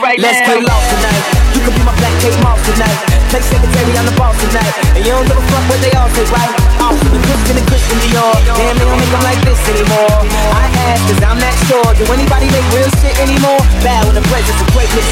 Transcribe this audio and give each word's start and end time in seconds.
Let's 0.00 0.40
get 0.40 0.64
lost 0.64 0.88
tonight. 0.88 1.24
You 1.54 1.60
can 1.60 1.72
be 1.76 1.84
my 1.84 1.94
black 2.00 2.22
Kate 2.22 2.32
Moss 2.42 2.56
tonight. 2.64 2.96
Play 3.28 3.42
secretary 3.42 3.98
on 3.98 4.06
the 4.06 4.16
boss 4.16 4.34
tonight. 4.40 4.96
And 4.96 5.04
you 5.04 5.12
don't 5.12 5.26
give 5.26 5.36
a 5.36 5.42
fuck 5.42 5.68
what 5.68 5.80
they 5.82 5.92
all 5.92 6.08
say, 6.08 6.24
right? 6.32 6.79
The 7.10 7.18
Christian 7.26 7.56
and 7.58 7.66
Christian 7.66 7.98
Dior. 8.06 8.34
Damn, 8.54 8.78
they 8.78 8.86
don't 8.86 9.00
make 9.00 9.10
them 9.10 9.24
like 9.26 9.40
this 9.42 9.58
anymore. 9.66 10.14
I 10.54 10.70
ask, 10.94 11.02
cause 11.10 11.22
I'm 11.26 11.38
not 11.42 11.54
sure. 11.66 11.90
Do 11.98 12.06
anybody 12.14 12.46
make 12.54 12.66
real 12.70 12.90
shit 13.02 13.16
anymore? 13.18 13.58
Bad 13.82 14.06
with 14.06 14.14
the 14.14 14.24
presence 14.30 14.58
of 14.62 14.68
greatness. 14.70 15.08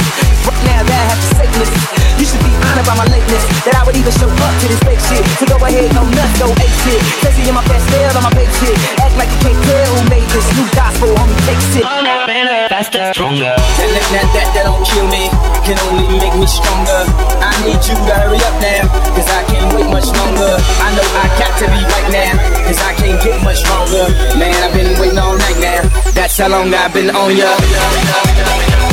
Right 0.47 0.63
now, 0.63 0.81
that 0.87 0.95
I 0.95 1.07
have 1.11 1.19
to 1.19 1.31
sickness. 1.43 1.71
You 2.19 2.25
should 2.27 2.43
be 2.43 2.55
honored 2.71 2.87
by 2.87 2.95
my 2.99 3.07
lateness. 3.11 3.43
That 3.67 3.75
I 3.79 3.83
would 3.83 3.99
even 3.99 4.15
show 4.15 4.31
up 4.31 4.55
to 4.63 4.67
this 4.71 4.81
fake 4.87 5.03
shit. 5.11 5.23
So 5.39 5.45
go 5.51 5.59
ahead, 5.59 5.91
go 5.91 6.07
nuts, 6.07 6.35
go 6.39 6.47
ape 6.51 6.77
shit. 6.87 7.03
Sexy 7.23 7.47
in 7.47 7.55
my 7.55 7.63
best 7.67 7.79
pastel 7.89 8.19
on 8.19 8.25
my 8.27 8.33
bake 8.35 8.53
shit. 8.59 8.77
Act 8.99 9.15
like 9.17 9.31
you 9.31 9.41
can't 9.49 9.61
tell 9.65 9.89
who 9.95 10.03
made 10.11 10.29
this 10.35 10.47
new 10.57 10.67
gospel, 10.75 11.11
homie, 11.15 11.39
take 11.47 11.63
it. 11.79 11.85
Harder, 11.85 12.27
better, 12.27 12.69
faster, 12.69 13.11
stronger. 13.15 13.55
And 13.55 13.91
that, 13.95 14.07
that, 14.13 14.27
that, 14.35 14.49
that 14.55 14.65
don't 14.67 14.83
kill 14.85 15.07
me, 15.09 15.31
can 15.65 15.79
only 15.89 16.07
make 16.19 16.35
me 16.37 16.47
stronger. 16.47 17.07
I 17.41 17.55
need 17.65 17.81
you 17.87 17.97
to 17.97 18.13
hurry 18.19 18.41
up 18.43 18.57
now, 18.61 18.91
cause 19.15 19.29
I 19.31 19.43
can't 19.49 19.71
wait 19.75 19.89
much 19.89 20.09
longer. 20.11 20.53
I 20.83 20.89
know 20.95 21.07
I 21.23 21.27
got 21.39 21.53
to 21.63 21.67
be 21.71 21.83
right 21.95 22.11
now, 22.13 22.33
cause 22.67 22.79
I 22.79 22.93
can't 22.95 23.21
get 23.23 23.43
much 23.43 23.59
stronger. 23.59 24.09
Man, 24.39 24.55
I've 24.63 24.75
been 24.75 24.99
waiting 25.01 25.19
all 25.19 25.37
night 25.37 25.59
now, 25.61 25.83
that's 26.13 26.37
how 26.39 26.49
long 26.49 26.73
I've 26.75 26.93
been 26.93 27.11
on 27.11 27.37
ya. 27.37 28.88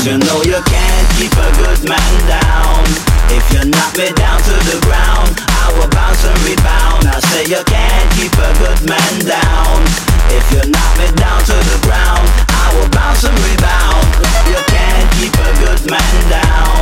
You 0.00 0.16
know 0.16 0.40
you 0.40 0.56
can't 0.64 1.08
keep 1.20 1.36
a 1.36 1.48
good 1.60 1.84
man 1.84 2.12
down. 2.24 2.88
If 3.28 3.44
you 3.52 3.68
knock 3.68 3.92
me 4.00 4.08
down 4.16 4.40
to 4.48 4.56
the 4.72 4.80
ground 4.88 5.28
I 5.60 5.68
will 5.76 5.92
bounce 5.92 6.24
and 6.24 6.40
rebound? 6.40 7.04
I 7.04 7.20
say 7.28 7.44
you 7.44 7.60
can't 7.68 8.08
keep 8.16 8.32
a 8.32 8.48
good 8.64 8.80
man 8.88 9.14
down. 9.28 9.84
If 10.32 10.48
you 10.56 10.64
knock 10.72 10.92
me 10.96 11.04
down 11.20 11.44
to 11.44 11.52
the 11.52 11.78
ground 11.84 12.24
I 12.48 12.72
will 12.80 12.88
bounce 12.88 13.28
and 13.28 13.36
rebound? 13.44 14.08
You 14.48 14.60
can't 14.72 15.04
keep 15.20 15.36
a 15.36 15.52
good 15.68 15.84
man 15.84 16.16
down. 16.32 16.80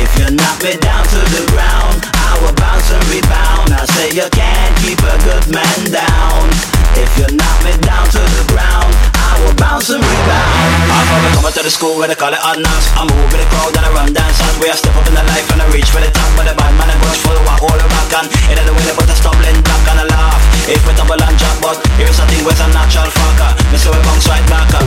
If 0.00 0.08
you 0.16 0.32
knock 0.32 0.64
me 0.64 0.80
down 0.80 1.04
to 1.04 1.20
the 1.36 1.44
ground 1.52 2.00
I 2.16 2.32
will 2.40 2.56
bounce 2.56 2.88
and 2.88 3.04
rebound? 3.12 3.76
I 3.76 3.84
say 3.92 4.16
you 4.16 4.24
can't 4.32 4.72
keep 4.80 5.04
a 5.04 5.16
good 5.20 5.52
man 5.52 5.80
down. 5.92 6.48
If 6.96 7.12
you 7.20 7.28
knock 7.28 7.58
me 7.60 7.76
down 7.84 8.08
to 8.08 8.22
the 8.24 8.44
ground 8.48 9.13
a 9.48 9.54
bounce 9.56 9.90
and 9.90 10.00
rebound. 10.00 10.50
I'm 10.88 11.04
probably 11.08 11.30
coming 11.36 11.54
to 11.54 11.62
the 11.64 11.72
school 11.72 11.94
where 11.98 12.08
they 12.08 12.16
call 12.16 12.32
it 12.32 12.40
odd 12.40 12.60
knocks. 12.60 12.88
I 12.96 13.04
move 13.04 13.28
with 13.28 13.40
the 13.40 13.48
crowd 13.52 13.76
and 13.76 13.84
I 13.84 13.90
run 13.92 14.08
dance. 14.12 14.38
We 14.60 14.68
where 14.68 14.72
I 14.72 14.76
step 14.78 14.94
up 14.96 15.06
in 15.08 15.14
the 15.14 15.24
life 15.24 15.46
and 15.52 15.60
I 15.60 15.66
reach 15.72 15.88
for 15.90 16.00
the 16.00 16.10
top. 16.12 16.30
But 16.36 16.48
the 16.48 16.54
bad 16.56 16.72
man, 16.78 16.88
I 16.88 16.96
brush 17.02 17.20
full 17.20 17.36
walk 17.44 17.60
all 17.60 17.76
the 17.76 17.88
rock. 17.88 18.10
And 18.14 18.26
it 18.48 18.56
ain't 18.56 18.66
the 18.68 18.74
way 18.74 18.84
they 18.86 18.96
put 18.96 19.08
a 19.10 19.16
stumbling 19.16 19.58
block 19.64 19.84
and 19.90 20.00
I 20.02 20.06
laugh. 20.08 20.42
If 20.64 20.80
we 20.88 20.92
double 20.96 21.20
and 21.20 21.36
jump, 21.36 21.60
but 21.60 21.76
here 22.00 22.08
is 22.08 22.16
a 22.16 22.24
thing 22.30 22.44
with 22.46 22.56
a 22.56 22.68
natural 22.72 23.10
fucker. 23.12 23.52
Me 23.68 23.76
see 23.76 23.92
we 23.92 24.00
bounce 24.06 24.26
right 24.30 24.46
back 24.48 24.70
up. 24.72 24.86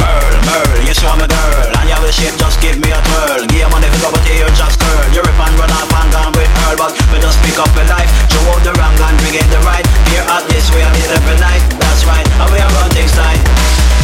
Pearl, 0.00 0.34
Pearl, 0.48 0.78
you 0.80 0.94
saw 0.96 1.12
me 1.20 1.28
girl. 1.28 1.68
And 1.76 1.84
you 1.84 1.94
have 1.94 2.04
the 2.04 2.14
shape, 2.14 2.36
just 2.40 2.56
give 2.64 2.80
me 2.80 2.88
a 2.88 3.00
twirl. 3.12 3.44
Give 3.50 3.60
your 3.66 3.70
money 3.72 3.92
for 3.92 4.08
cup 4.08 4.16
of 4.16 4.24
you 4.24 4.48
just 4.56 4.80
curl. 4.80 5.04
You 5.12 5.20
rip 5.20 5.36
and 5.36 5.54
run 5.60 5.68
up 5.68 5.92
and 5.92 6.08
gone 6.08 6.32
with 6.32 6.48
Earl, 6.64 6.76
But 6.80 6.92
we 7.12 7.20
just 7.20 7.36
pick 7.44 7.58
up 7.60 7.68
the 7.76 7.84
life. 7.92 8.08
Throw 8.32 8.56
out 8.56 8.62
the 8.64 8.72
wrong 8.80 8.96
and 8.96 9.16
bring 9.20 9.36
in 9.36 9.48
the 9.52 9.60
right. 9.68 9.84
Here 10.08 10.24
at 10.24 10.48
this, 10.48 10.72
we 10.72 10.80
are 10.80 10.94
here 10.96 11.12
every 11.12 11.36
night. 11.36 11.60
That's 11.76 12.08
right, 12.08 12.24
and 12.24 12.48
we 12.48 12.58
are 12.64 12.70
running 12.72 12.96
things 12.96 13.12
tight. 13.12 13.97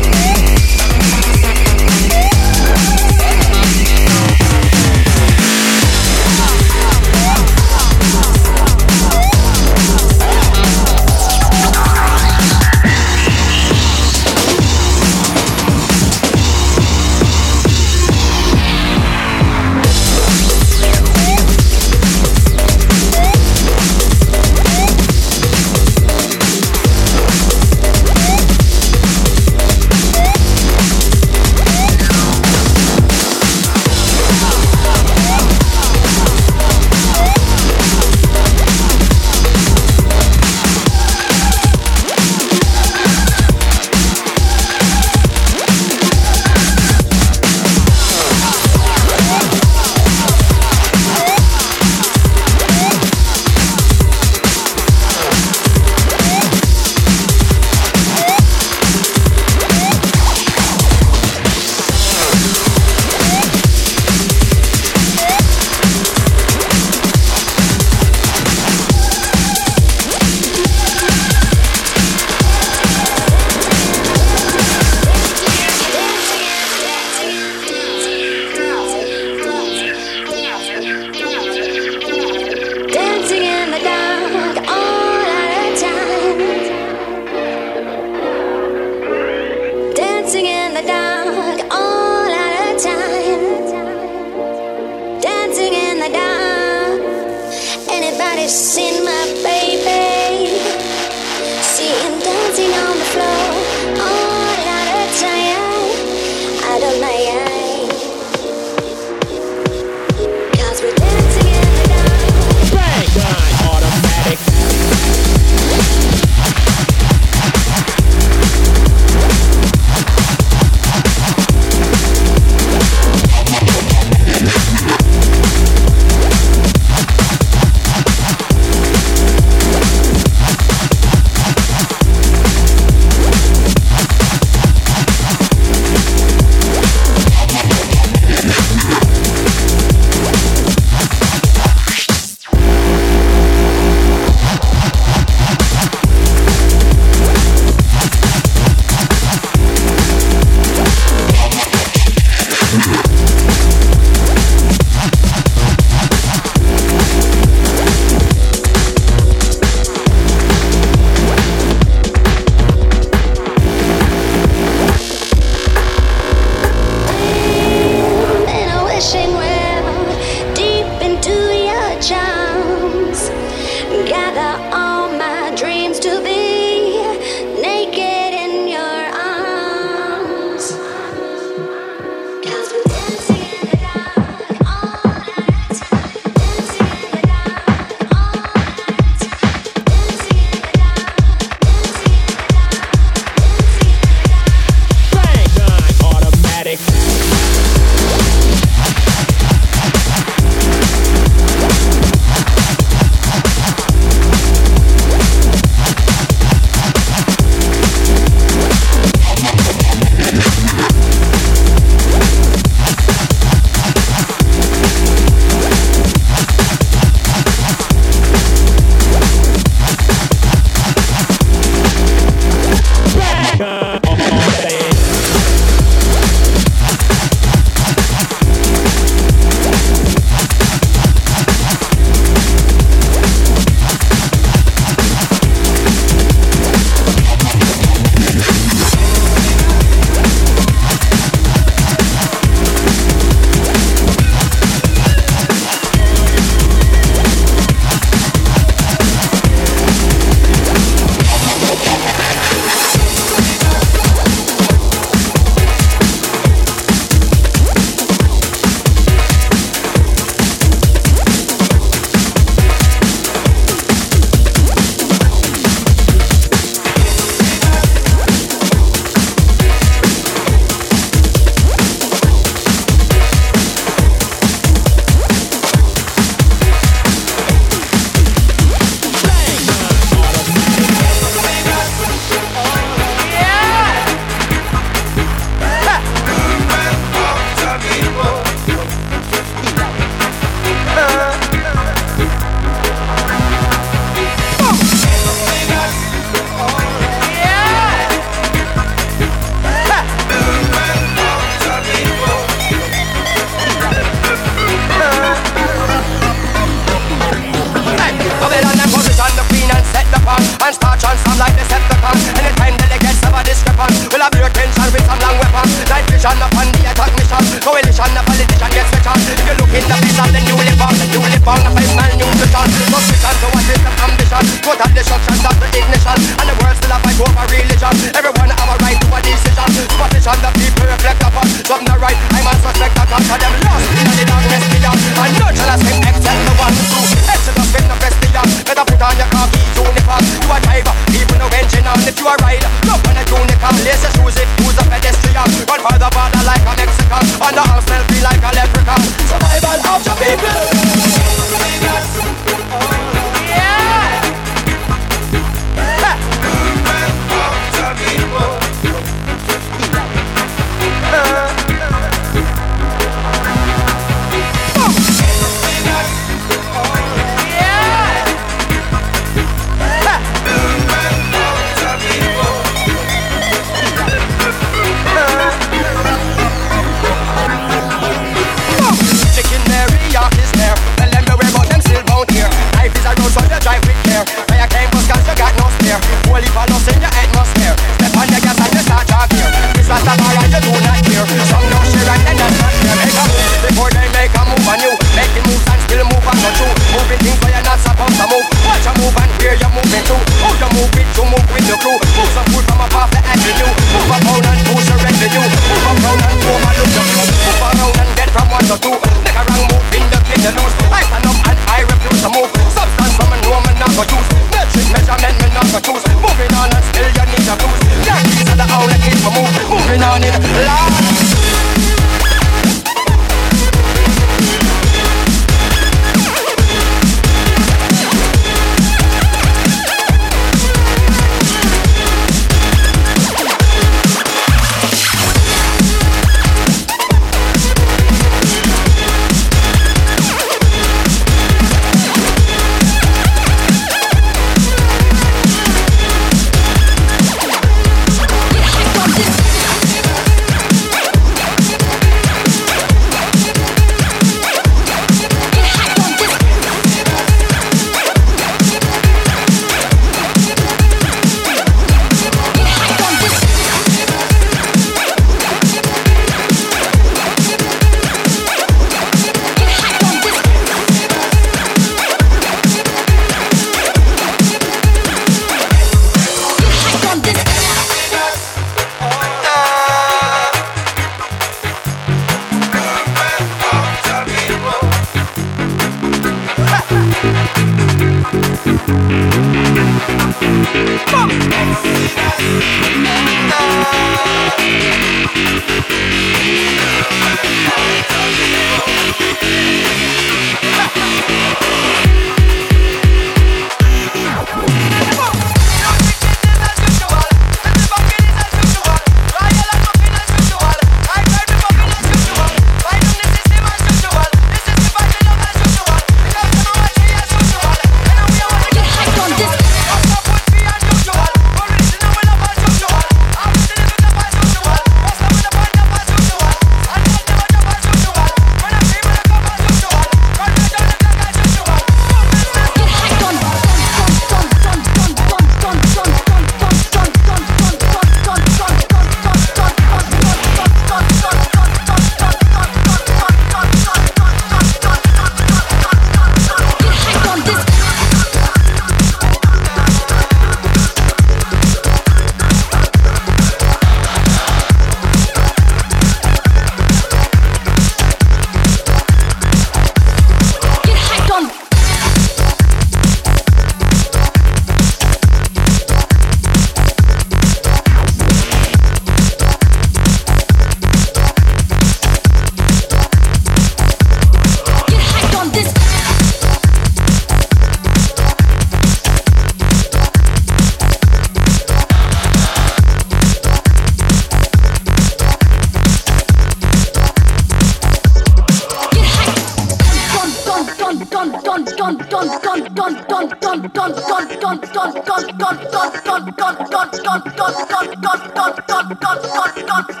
dot 596.29 596.69
dot 596.69 596.91
dot 596.91 597.35
dot 597.35 597.67
dot 597.69 598.01
dot 598.01 598.35
dot 598.35 598.67
dot 598.67 598.99
dot 598.99 599.29
dot 599.31 599.55
dot 599.67 600.00